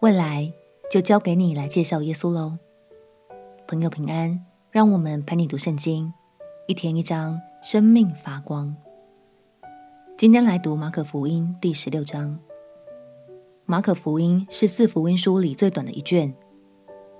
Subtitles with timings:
[0.00, 0.52] 未来
[0.90, 2.58] 就交给你来介绍耶稣喽。
[3.66, 6.12] 朋友平安，让我们陪你读圣经，
[6.66, 8.76] 一天一章，生命发光。
[10.14, 12.38] 今天来读马可福音第十六章。
[13.64, 16.34] 马可福音是四福音书里最短的一卷，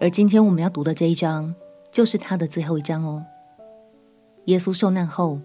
[0.00, 1.54] 而今天我们要读的这一章
[1.92, 3.22] 就是它的最后一章哦。
[4.46, 5.38] 耶稣受难后，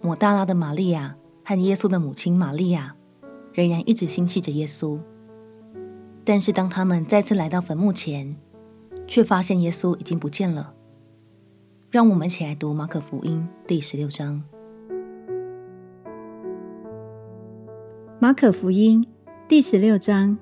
[0.00, 2.94] 抹大拉的玛利亚和耶稣的母亲玛利亚
[3.52, 5.00] 仍然一直心系着耶稣。
[6.28, 8.36] 但是当他们再次来到坟墓前，
[9.06, 10.74] 却发现耶稣已经不见了。
[11.90, 14.44] 让我们一起来读马可福音第十六章。
[18.18, 19.06] 马可福音
[19.48, 20.36] 第十六章。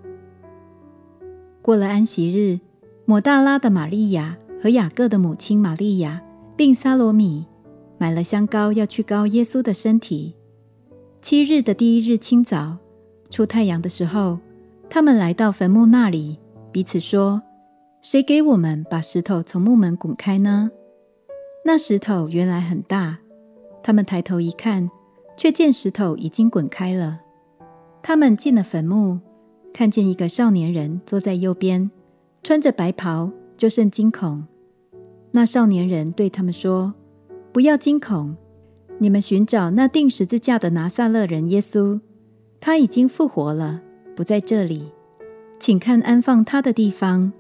[1.63, 2.59] 过了安息日，
[3.05, 6.21] 抹大拉的玛利亚和雅各的母亲玛利亚，
[6.57, 7.47] 并撒罗米，
[7.97, 10.35] 买了香膏，要去膏耶稣的身体。
[11.23, 12.79] 七日的第一日清早，
[13.31, 14.41] 出太阳的时候。
[14.89, 16.39] 他们来到坟墓那里，
[16.73, 17.43] 彼此说
[18.01, 20.71] ：“谁给我们把石头从墓门滚开呢？”
[21.65, 23.19] 那石头原来很大，
[23.83, 24.89] 他们抬头一看，
[25.37, 27.21] 却见石头已经滚开了。
[28.03, 29.19] 他们进了坟墓，
[29.73, 31.91] 看见一个少年人坐在右边，
[32.43, 34.47] 穿着白袍，就甚惊恐。
[35.33, 36.95] 那少年人对他们说
[37.53, 38.37] ：“不要惊恐，
[38.99, 42.01] 你们寻找那钉十字架的拿撒勒人耶稣，
[42.61, 43.83] 他已经复活了。”
[44.17, 44.91] 不在这里，
[45.61, 47.31] 请看安放他的地方。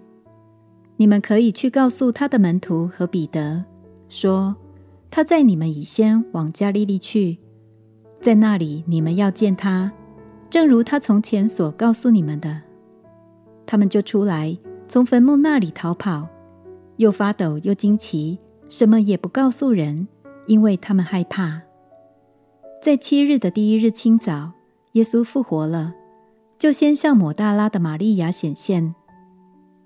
[0.99, 3.65] 你们可以去告诉他的门徒和彼得，
[4.11, 4.55] 说
[5.11, 7.39] 他在你们以先往加利利去，
[8.21, 9.91] 在那里你们要见他，
[10.51, 12.61] 正如他从前所告诉你们的。
[13.65, 16.29] 他们就出来，从坟墓那里逃跑，
[16.99, 18.39] 又发抖又惊奇，
[18.69, 20.07] 什么也不告诉人，
[20.47, 21.63] 因为他们害怕。
[22.83, 24.53] 在七日的第一日清早，
[24.93, 25.95] 耶稣复活了。
[26.59, 28.95] 就先向抹大拉的玛利亚显现，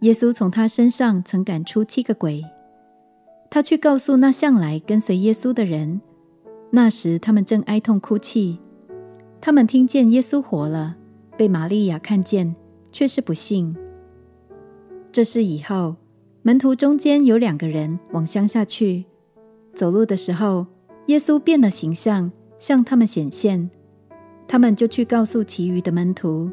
[0.00, 2.44] 耶稣从他身上曾赶出七个鬼。
[3.50, 6.00] 他去告诉那向来跟随耶稣的人，
[6.70, 8.60] 那时他们正哀痛哭泣。
[9.40, 10.94] 他们听见耶稣活了，
[11.36, 12.54] 被玛利亚看见，
[12.92, 13.76] 却是不信。
[15.10, 15.96] 这事以后，
[16.42, 19.06] 门徒中间有两个人往乡下去，
[19.74, 20.66] 走路的时候，
[21.06, 22.30] 耶稣变了形象，
[22.60, 23.68] 向他们显现。
[24.46, 26.48] 他们就去告诉其余的门徒。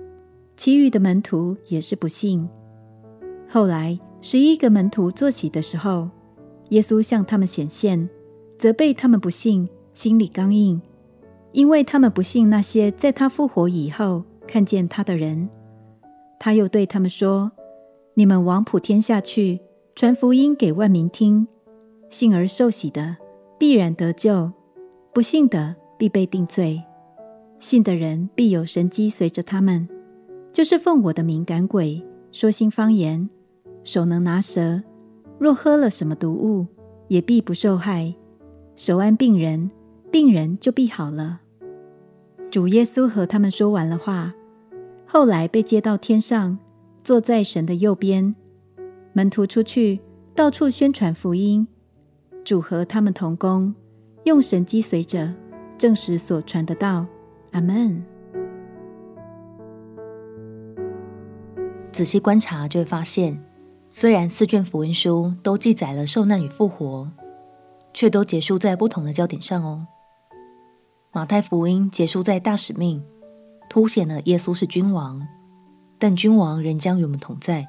[0.58, 2.50] 其余的门徒也是不信。
[3.48, 6.10] 后来十一个门徒坐席的时候，
[6.70, 8.10] 耶稣向他们显现，
[8.58, 10.82] 责备他们不信，心里刚硬，
[11.52, 15.48] 因为他们不信那些在他复活以后看见他的人。
[16.40, 17.52] 他又对他们说
[18.16, 19.60] ：“你们往普天下去，
[19.96, 21.48] 传福音给万民听。
[22.10, 23.16] 信而受洗的
[23.60, 24.52] 必然得救，
[25.14, 26.82] 不信的必被定罪。
[27.60, 29.88] 信的人必有神迹随着他们。”
[30.52, 33.30] 就是奉我的名赶鬼，说新方言，
[33.84, 34.82] 手能拿蛇，
[35.38, 36.66] 若喝了什么毒物，
[37.08, 38.14] 也必不受害。
[38.76, 39.70] 手按病人，
[40.12, 41.42] 病人就必好了。
[42.50, 44.34] 主耶稣和他们说完了话，
[45.06, 46.58] 后来被接到天上，
[47.04, 48.36] 坐在神的右边。
[49.14, 50.00] 门徒出去，
[50.34, 51.68] 到处宣传福音。
[52.44, 53.76] 主和他们同工，
[54.24, 55.34] 用神迹随着，
[55.78, 57.06] 证实所传的道。
[57.52, 58.04] 阿门。
[61.98, 63.44] 仔细观察，就会发现，
[63.90, 67.10] 虽然四卷福音书都记载了受难与复活，
[67.92, 69.88] 却都结束在不同的焦点上哦。
[71.12, 73.04] 马太福音结束在大使命，
[73.68, 75.28] 凸显了耶稣是君王，
[75.98, 77.66] 但君王仍将与我们同在；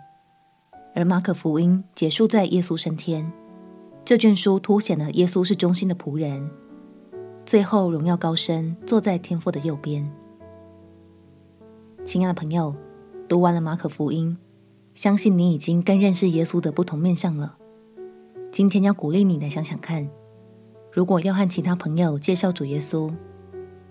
[0.95, 3.33] 而马可福音结束在耶稣升天，
[4.05, 6.51] 这卷书凸显了耶稣是忠心的仆人，
[7.47, 10.07] 最后荣耀高升，坐在天父的右边。
[12.05, 12.77] 亲爱的朋友。
[13.29, 14.39] 读完了马可福音，
[14.95, 17.55] 相信你已经更认识耶稣的不同面相了。
[18.51, 20.09] 今天要鼓励你来想想看，
[20.91, 23.13] 如果要和其他朋友介绍主耶稣，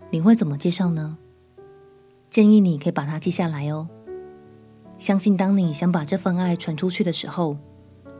[0.10, 1.20] 你会怎么介绍呢？
[2.32, 3.88] 建议你可以把它记下来哦。
[4.98, 7.58] 相信当你想把这份爱传出去的时候，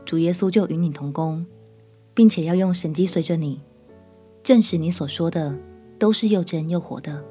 [0.04, 1.44] 主耶稣就与你同工，
[2.14, 3.60] 并且要用神迹随着你，
[4.44, 5.58] 证实你所说的
[5.98, 7.24] 都是又真又活的。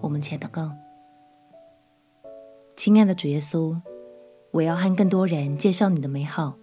[0.00, 0.70] 我们且祷告。
[2.78, 3.76] 亲爱的主耶稣，
[4.52, 6.56] 我要和更多人介绍你的美好，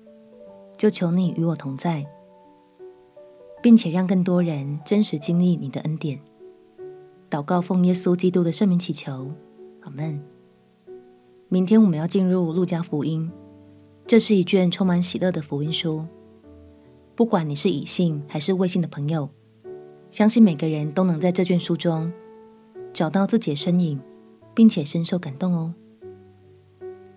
[0.78, 2.08] 就求你与我同在，
[3.62, 6.18] 并且让更多人真实经历你的恩典。
[7.30, 9.30] 祷告奉耶稣基督的圣名祈求，
[9.82, 10.24] 阿门。
[11.50, 13.30] 明天我们要进入路加福音，
[14.08, 16.06] 这是一卷充满喜乐的福音书。
[17.14, 19.28] 不管你是已信还是未信的朋友，
[20.10, 22.10] 相信每个人都能在这卷书中
[22.94, 24.00] 找到自己的身影，
[24.54, 25.74] 并且深受感动哦。